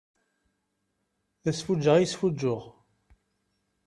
[1.43, 2.63] D asfuǧǧeɣ i yesfuǧǧuɣ.